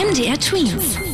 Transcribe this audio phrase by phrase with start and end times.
[0.00, 1.09] MDR Twins.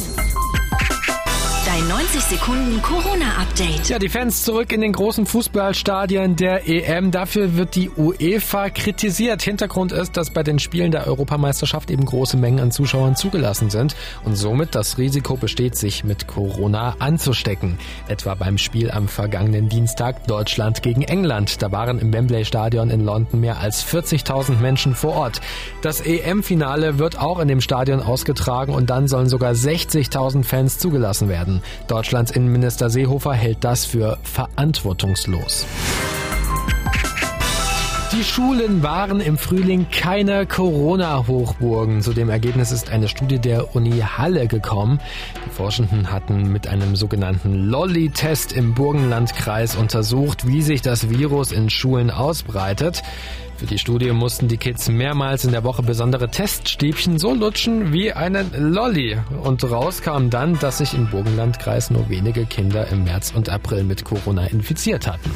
[1.87, 3.89] Dein 90 Sekunden Corona-Update.
[3.89, 7.13] Ja, die Fans zurück in den großen Fußballstadien der EM.
[7.13, 9.43] Dafür wird die UEFA kritisiert.
[9.43, 13.95] Hintergrund ist, dass bei den Spielen der Europameisterschaft eben große Mengen an Zuschauern zugelassen sind
[14.25, 17.79] und somit das Risiko besteht, sich mit Corona anzustecken.
[18.09, 21.63] Etwa beim Spiel am vergangenen Dienstag Deutschland gegen England.
[21.63, 25.41] Da waren im Wembley Stadion in London mehr als 40.000 Menschen vor Ort.
[25.83, 31.29] Das EM-Finale wird auch in dem Stadion ausgetragen und dann sollen sogar 60.000 Fans zugelassen
[31.29, 31.63] werden.
[31.89, 35.67] Deutschlands Innenminister Seehofer hält das für verantwortungslos.
[38.17, 42.01] Die Schulen waren im Frühling keine Corona-Hochburgen.
[42.01, 45.01] Zu dem Ergebnis ist eine Studie der Uni Halle gekommen.
[45.45, 51.69] Die Forschenden hatten mit einem sogenannten Lolli-Test im Burgenlandkreis untersucht, wie sich das Virus in
[51.69, 53.03] Schulen ausbreitet.
[53.59, 58.15] Für die Studie mussten die Kids mehrmals in der Woche besondere Teststäbchen so lutschen wie
[58.15, 59.19] einen Lolli.
[59.43, 63.85] Und raus kam dann, dass sich im Burgenlandkreis nur wenige Kinder im März und April
[63.85, 65.31] mit Corona infiziert hatten.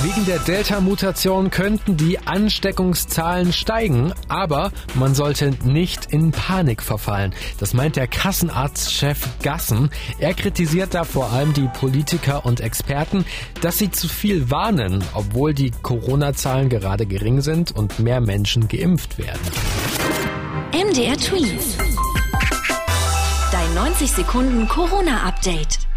[0.00, 7.34] Wegen der Delta-Mutation könnten die Ansteckungszahlen steigen, aber man sollte nicht in Panik verfallen.
[7.58, 9.90] Das meint der Kassenarztchef Gassen.
[10.20, 13.24] Er kritisiert da vor allem die Politiker und Experten,
[13.60, 19.18] dass sie zu viel warnen, obwohl die Corona-Zahlen gerade gering sind und mehr Menschen geimpft
[19.18, 19.40] werden.
[20.72, 21.60] MDR Tweet.
[23.50, 25.87] Dein 90 Sekunden Corona-Update.